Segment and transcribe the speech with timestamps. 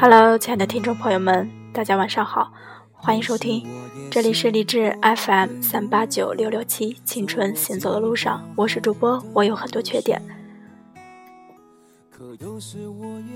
[0.00, 2.52] Hello，亲爱的听众朋友们，大家晚上好，
[2.92, 3.66] 欢迎收听，
[4.12, 10.22] 这里是励志 FM 三八九六六七，青春行走的路上，我是主播，我有很多缺点。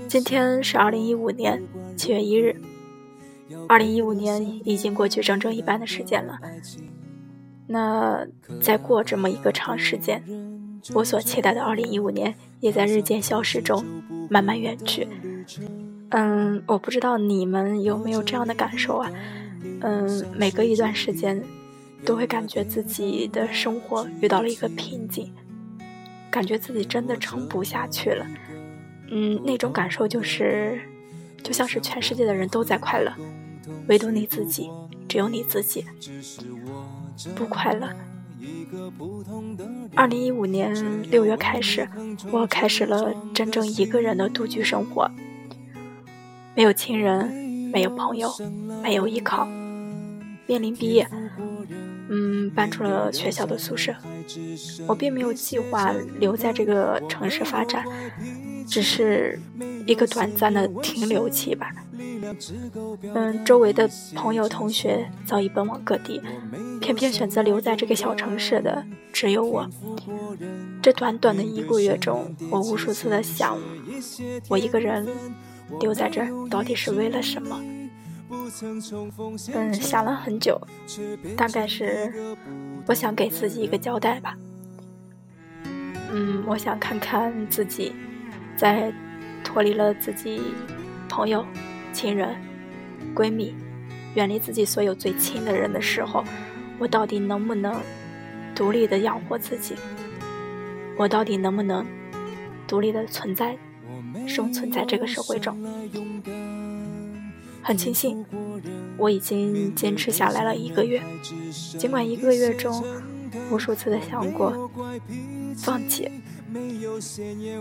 [0.07, 1.61] 今天是二零一五年
[1.97, 2.55] 七月一日，
[3.67, 6.39] 二零一五年已经过去整整一半的时间了。
[7.67, 8.25] 那
[8.61, 10.23] 再过这么一个长时间，
[10.93, 13.83] 我所期待的二零一五年也在日渐消失中
[14.29, 15.05] 慢慢远去。
[16.13, 19.11] 嗯，我不知道你们有没有这样的感受啊？
[19.81, 21.43] 嗯，每隔一段时间，
[22.05, 25.33] 都会感觉自己的生活遇到了一个瓶颈，
[26.29, 28.27] 感觉自己真的撑不下去了。
[29.09, 30.79] 嗯，那种感受就是，
[31.41, 33.11] 就像是全世界的人都在快乐，
[33.87, 34.69] 唯独你自己，
[35.07, 35.83] 只有你自己
[37.35, 37.89] 不快乐。
[39.95, 41.89] 二零一五年六月开始，
[42.31, 45.09] 我开始了真正一个人的独居生活。
[46.55, 47.27] 没有亲人，
[47.71, 48.31] 没有朋友，
[48.83, 49.47] 没有依靠，
[50.45, 51.07] 面临毕业，
[52.09, 53.93] 嗯，搬出了学校的宿舍。
[54.87, 57.83] 我并没有计划留在这个城市发展，
[58.67, 59.39] 只是
[59.87, 61.71] 一个短暂的停留期吧。
[63.13, 66.21] 嗯，周围的朋友同学早已奔往各地，
[66.79, 69.67] 偏偏选择留在这个小城市的只有我。
[70.81, 73.57] 这短短的一个月中，我无数次的想，
[74.47, 75.07] 我一个人。
[75.79, 77.61] 留在这儿到底是为了什么？
[79.53, 80.59] 嗯，想了很久，
[81.35, 82.35] 大概是
[82.85, 84.35] 我想给自己一个交代吧。
[86.11, 87.93] 嗯，我想看看自己
[88.57, 88.93] 在
[89.43, 90.41] 脱离了自己
[91.09, 91.45] 朋友、
[91.91, 92.35] 亲人、
[93.15, 93.55] 闺蜜，
[94.15, 96.23] 远离自己所有最亲的人的时候，
[96.79, 97.81] 我到底能不能
[98.55, 99.75] 独立的养活自己？
[100.97, 101.85] 我到底能不能
[102.67, 103.57] 独立的存在？
[104.27, 105.57] 生存在这个社会中，
[107.61, 108.25] 很庆幸
[108.97, 111.01] 我已经坚持下来了一个月。
[111.77, 112.83] 尽管一个月中
[113.51, 114.69] 无数次的想过
[115.57, 116.09] 放弃，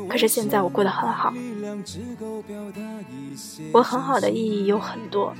[0.09, 1.33] 可是现在我过得很好。
[3.73, 5.35] 我很好的意义有很多。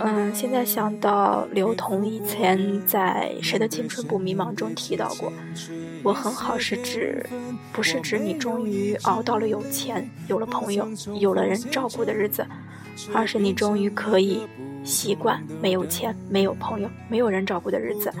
[0.00, 5.32] 嗯，现在想到刘同以前在《谁的青春不迷茫》中提到过，
[6.02, 7.24] 我很好是指，
[7.72, 10.88] 不是指你终于熬到了有钱、有了朋友、
[11.20, 12.46] 有了人照顾的日子，
[13.12, 14.42] 而是你终于可以
[14.82, 18.12] 习惯没有钱、没有朋友、没有人照顾的日子。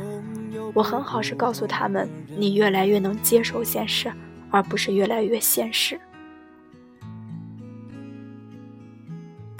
[0.72, 4.12] 我很好是告诉他们，你越来越能接受现实，
[4.50, 6.00] 而不是越来越现实。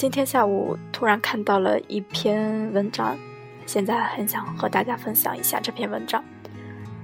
[0.05, 3.17] 今天下午突然看到了一篇文章，
[3.65, 6.23] 现在很想和大家分享一下这篇文章，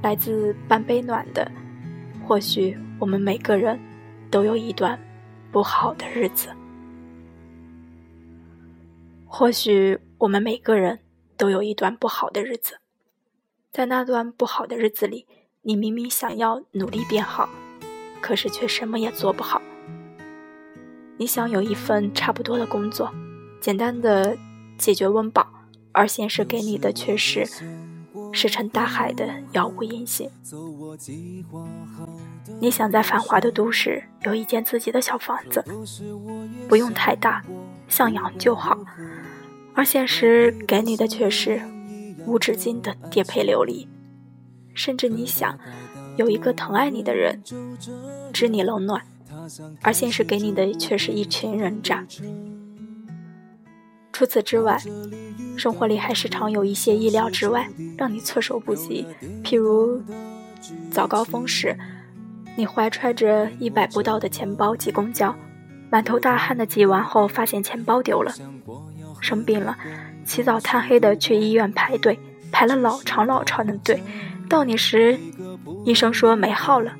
[0.02, 1.50] 来自半杯暖的。
[2.22, 3.80] 或许我们每个人
[4.30, 5.00] 都有一段
[5.50, 6.50] 不好的日子，
[9.24, 10.98] 或许我们每个人
[11.38, 12.80] 都有一段不好的日子，
[13.72, 15.26] 在那段不好的日子里，
[15.62, 17.48] 你明明想要努力变好，
[18.20, 19.62] 可是却什么也做不好。
[21.20, 23.12] 你想有一份差不多的工作，
[23.60, 24.38] 简单的
[24.78, 25.46] 解决温饱，
[25.92, 27.46] 而现实给你的却是
[28.32, 30.30] 石沉大海的杳无音信。
[32.58, 35.62] 你想在繁华的都市有一间自己的小房子，
[36.66, 37.44] 不用太大，
[37.86, 38.78] 向阳就好，
[39.74, 41.60] 而现实给你的却是
[42.26, 43.86] 无止境的颠沛流离。
[44.72, 45.58] 甚至你想
[46.16, 47.42] 有一个疼爱你的人，
[48.32, 49.02] 知你冷暖。
[49.82, 52.04] 而现实给你的却是一群人渣。
[54.12, 54.78] 除此之外，
[55.56, 59.06] 生活里还时常有一些意料之外，让你措手不及。
[59.42, 60.02] 譬如
[60.90, 61.76] 早高峰时，
[62.56, 65.34] 你怀揣着一百不到的钱包挤公交，
[65.90, 68.32] 满头大汗的挤完后，发现钱包丢了；
[69.20, 69.76] 生病了，
[70.26, 72.18] 起早贪黑的去医院排队，
[72.52, 74.02] 排了老长老长的队，
[74.48, 75.18] 到你时，
[75.86, 76.92] 医生说没号了。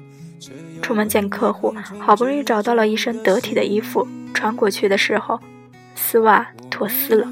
[0.82, 5.38] 出门见客户，好不容易找到了一身得体的衣服穿过去的时候，
[5.94, 7.26] 丝袜脱丝了。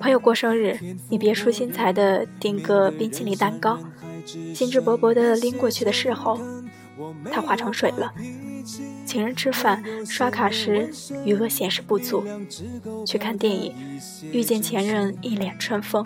[0.00, 0.78] 朋友过生日，
[1.08, 3.78] 你别出心裁的订个冰淇淋蛋糕，
[4.54, 6.38] 兴致勃勃的拎过去的时候，
[7.30, 8.12] 它化成水了。
[9.04, 10.90] 请人吃饭刷卡时
[11.24, 12.24] 余额显示不足，
[13.06, 13.72] 去看电影
[14.32, 16.04] 遇见前任一脸春风，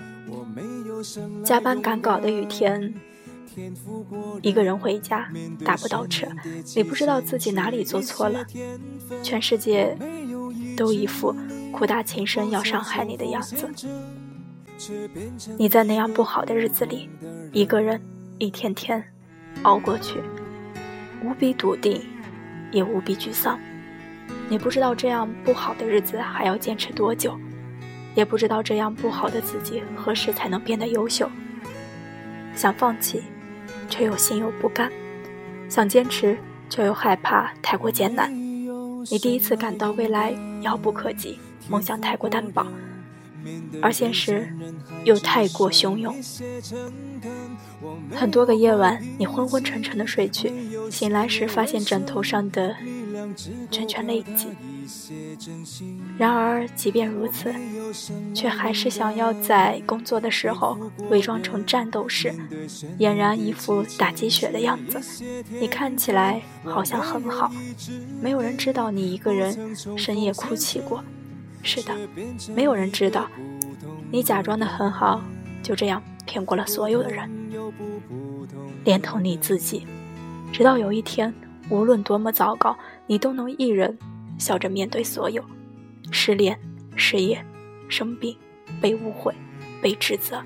[1.43, 2.95] 加班赶稿的雨天。
[4.43, 5.29] 一个人回家
[5.65, 6.27] 打不到车，
[6.77, 8.45] 你不知道自己哪里做错了，
[9.23, 9.97] 全世界
[10.77, 11.35] 都一副
[11.73, 13.69] 苦大情深要伤害你的样子。
[15.59, 17.09] 你在那样不好的日子里，
[17.53, 18.01] 一个人
[18.39, 19.03] 一天天
[19.63, 20.21] 熬过去，
[21.23, 22.01] 无比笃定，
[22.73, 23.59] 也无比沮丧。
[24.49, 27.39] 你不知道这样不好的日子还要坚持多久，
[28.15, 31.29] 也不知道这样不好的自己何时才能变得优秀。
[32.55, 33.23] 想放弃，
[33.91, 34.89] 却又心有不甘；
[35.69, 36.39] 想坚持，
[36.71, 38.33] 却又害怕太过艰难。
[39.11, 40.33] 你第一次感到未来
[40.63, 41.39] 遥不可及，
[41.69, 42.65] 梦想太过单薄。
[43.81, 44.55] 而现实
[45.05, 46.15] 又太过汹涌，
[48.15, 50.53] 很多个夜晚，你昏昏沉沉的睡去，
[50.91, 52.77] 醒来时发现枕头上的
[53.71, 54.49] 圈圈泪迹。
[56.19, 57.55] 然而，即便如此，
[58.35, 60.77] 却还是想要在工作的时候
[61.11, 62.33] 伪装成战斗士，
[62.99, 65.25] 俨然一副打鸡血的样子。
[65.61, 67.51] 你看起来好像很好，
[68.21, 71.03] 没有人知道你一个人深夜哭泣过。
[71.63, 71.95] 是的，
[72.55, 73.29] 没有人知道，
[74.11, 75.23] 你假装的很好，
[75.63, 77.31] 就这样骗过了所有的人，
[78.85, 79.87] 连同你自己。
[80.53, 81.33] 直到有一天，
[81.69, 82.77] 无论多么糟糕，
[83.11, 83.99] 你都能一人
[84.39, 85.43] 笑着面对所有：
[86.13, 86.57] 失恋、
[86.95, 87.45] 失业、
[87.89, 88.37] 生病、
[88.81, 89.35] 被误会、
[89.83, 90.41] 被指责。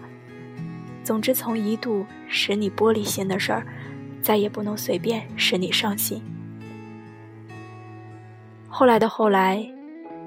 [1.03, 3.67] 总之，从一度使你玻璃心的事儿，
[4.23, 6.23] 再也不能随便使你伤心。
[8.67, 9.71] 后来的后来。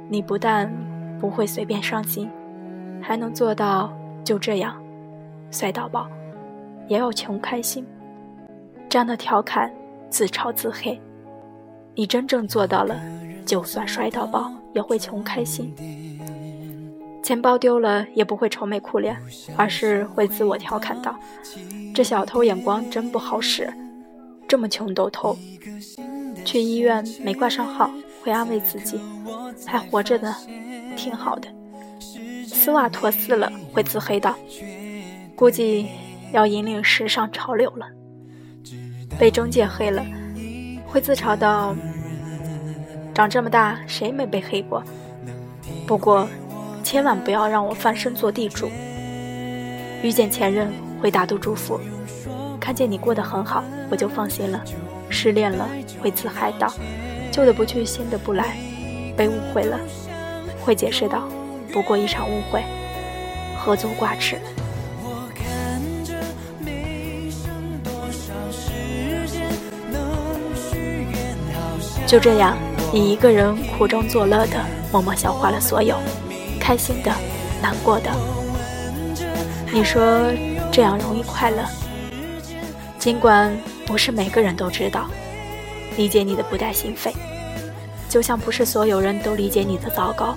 [0.10, 0.72] 你不但
[1.20, 2.30] 不会随便伤心，
[3.02, 3.92] 还能做到
[4.24, 4.82] 就这样
[5.52, 6.10] 摔到爆，
[6.88, 7.86] 也要穷开心。
[8.88, 9.70] 这样的调侃
[10.10, 10.98] 自嘲自黑，
[11.98, 12.96] 你真正做到了，
[13.44, 15.74] 就算摔到爆也会穷开心。
[17.24, 19.18] 钱包丢了也不会愁眉苦脸，
[19.56, 21.18] 而是会自我调侃道
[21.96, 23.74] ：“这小偷眼光真不好使，
[24.48, 25.36] 这么穷都偷。”
[26.46, 27.90] 去医院没挂上号，
[28.22, 29.00] 会安慰自己。
[29.66, 30.36] 还活着呢，
[30.96, 31.50] 挺好的。
[32.46, 34.36] 丝袜脱丝了，会自黑道，
[35.36, 35.88] 估计
[36.32, 37.88] 要引领时尚潮流了。
[39.18, 40.06] 被中介黑了，
[40.98, 41.76] 会自嘲道：
[43.14, 44.84] 长这么大谁没被黑过？
[45.86, 46.28] 不过，
[46.84, 48.68] 千万不要让我翻身做地主。
[50.02, 51.80] 遇见前任会大度祝福，
[52.60, 54.60] 看见你过得很好，我就放心了。
[55.08, 55.70] 失恋了
[56.02, 56.74] 会自嗨道：
[57.32, 58.58] 旧的不去，新的不来。
[59.16, 59.80] 被误会了，
[60.66, 61.30] 会解释道
[61.72, 62.64] ：“不过一场误会，
[63.56, 64.40] 何足挂齿。”
[72.08, 72.58] 就这样，
[72.94, 75.98] 你一个人苦中作乐的，默默消化了所有，
[76.58, 77.12] 开心的，
[77.62, 78.10] 难过的。
[79.74, 80.32] 你说
[80.72, 81.66] 这样容易快乐？
[82.98, 83.54] 尽管
[83.86, 85.08] 不是每个人都知道，
[85.98, 87.12] 理解你的不带心扉。
[88.08, 90.34] 就像不是所有人都理解你的糟糕，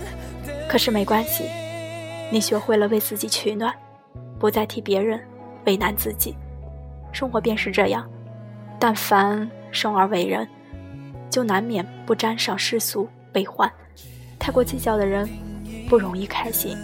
[0.69, 1.44] 可是没关系，
[2.32, 3.72] 你学会了为自己取暖，
[4.40, 5.20] 不再替别人
[5.67, 6.37] 为难自己。
[7.12, 8.11] 生活便是这样，
[8.81, 10.49] 但凡生而为人，
[11.31, 13.71] 就难免不沾上世俗悲欢。
[14.38, 15.29] 太过计较的人，
[15.88, 16.77] 不容易开心。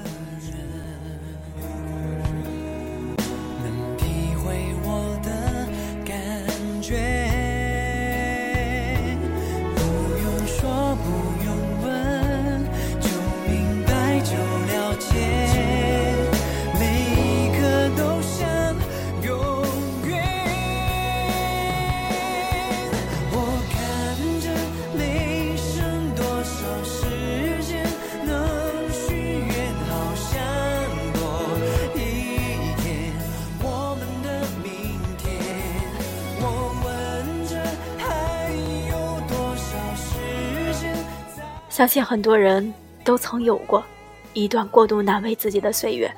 [41.76, 42.72] 相信很多人
[43.04, 43.84] 都曾有过
[44.32, 46.10] 一段过度难为自己的岁月，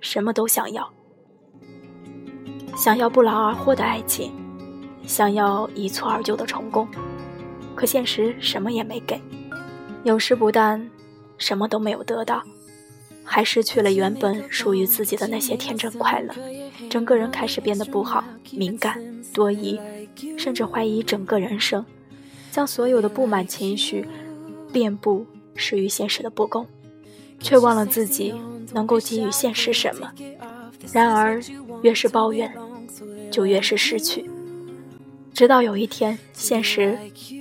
[0.00, 0.92] 什么都想要，
[2.76, 4.32] 想要不劳而获的爱情，
[5.06, 6.88] 想要一蹴而就的成功，
[7.76, 9.22] 可现实什么也没给。
[10.02, 10.84] 有时不但
[11.38, 12.42] 什么都没有得到，
[13.22, 16.34] 还失去了原本属于自己的那些天真快乐，
[16.90, 19.00] 整个人开始变得不好、敏感、
[19.32, 19.78] 多疑，
[20.36, 21.86] 甚至怀疑整个人生，
[22.50, 24.04] 将所有的不满情绪。
[24.72, 26.66] 遍布施于现实的不公，
[27.40, 28.34] 却忘了自己
[28.72, 30.12] 能够给予现实什么。
[30.92, 31.40] 然而，
[31.82, 32.52] 越是抱怨，
[33.30, 34.30] 就越是失去。
[35.34, 36.98] 直到有一天，现实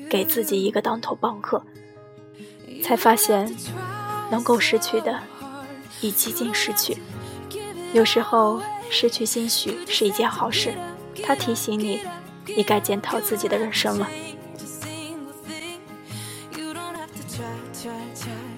[0.10, 1.64] 给自己一个当头棒喝，
[2.84, 3.56] 才发现
[4.30, 5.20] 能够失去的
[6.02, 6.98] 已几近失去。
[7.94, 10.74] 有时候，失去兴许是一件好事，
[11.24, 12.02] 它提醒你，
[12.56, 14.10] 你该检讨自己的人生了。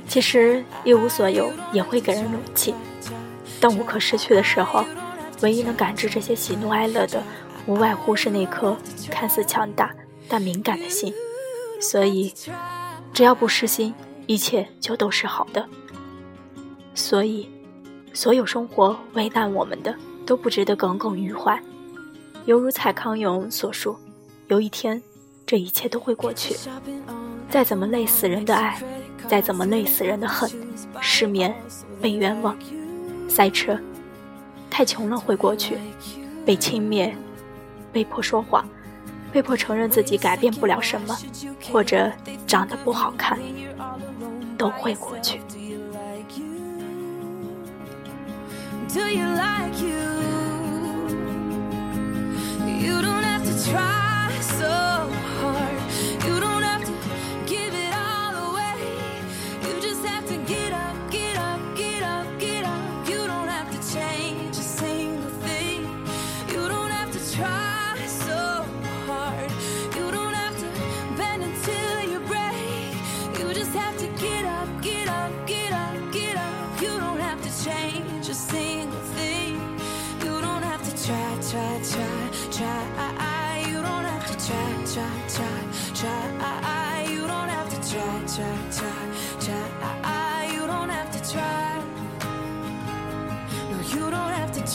[0.07, 2.73] 其实一无所有也会给人勇气。
[3.59, 4.85] 当无可失去的时候，
[5.41, 7.21] 唯一能感知这些喜怒哀乐的，
[7.65, 8.77] 无外乎是那颗
[9.09, 9.93] 看似强大
[10.27, 11.13] 但敏感的心。
[11.81, 12.33] 所以，
[13.13, 13.93] 只要不失心，
[14.25, 15.65] 一切就都是好的。
[16.95, 17.49] 所以，
[18.13, 19.95] 所有生活为难我们的，
[20.25, 21.59] 都不值得耿耿于怀。
[22.45, 23.99] 犹如蔡康永所说
[24.47, 25.01] ：“有一天，
[25.45, 26.55] 这一切都会过去。
[27.49, 28.81] 再怎么累死人的爱，
[29.27, 30.49] 再怎么累死人的恨，
[30.99, 31.55] 失眠、
[32.01, 32.57] 被冤枉、
[33.29, 33.79] 塞车，
[34.69, 35.77] 太穷了会过去。
[36.45, 37.11] 被轻蔑、
[37.91, 38.65] 被迫说谎、
[39.33, 41.17] 被迫承认自己改变不了什么，
[41.71, 42.09] 或者
[42.45, 43.37] 长得不好看，
[44.57, 45.41] 都会过去。”
[48.87, 49.89] do you like you?
[52.79, 54.06] You don't have to try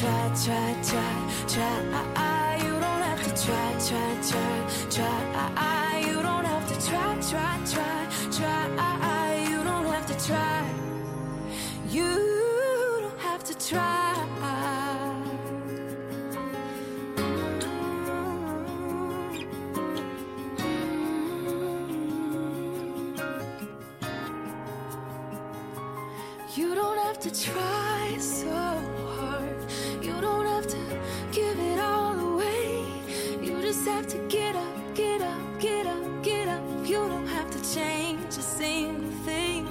[0.03, 1.15] try, try, try,
[1.47, 2.03] try.
[2.17, 4.55] Ah, you don't have to try, try, try,
[4.91, 5.21] try.
[5.57, 8.69] Ah, you don't have to try, try, try, try.
[8.79, 10.65] Ah, you don't have to try.
[11.89, 12.11] You
[13.03, 14.09] don't have to try.
[26.57, 28.92] You don't have to try so
[33.85, 36.63] just have to get up, get up, get up, get up.
[36.85, 39.67] You don't have to change a single thing.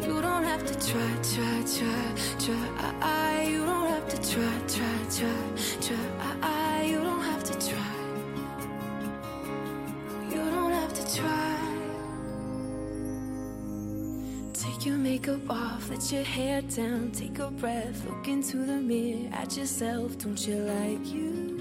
[0.00, 2.94] You don't have to try, try, try, try.
[3.02, 5.42] i You don't have to try, try, try,
[5.86, 6.82] try.
[6.82, 7.94] You don't have to try.
[10.30, 11.58] You don't have to try.
[14.54, 19.28] Take your makeup off, let your hair down, take a breath, look into the mirror
[19.32, 20.16] at yourself.
[20.16, 21.51] Don't you I like you.